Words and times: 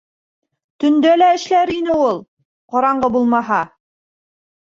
Төндә 0.83 1.11
лә 1.21 1.25
эшләр 1.33 1.73
ине 1.75 1.97
ул, 2.05 2.17
ҡараңғы 2.75 3.13
булмаһа. 3.17 3.59